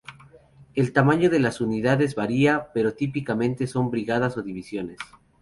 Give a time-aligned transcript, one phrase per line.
[0.73, 4.97] El tamaño de las unidades varía, pero típicamente son brigadas o divisiones.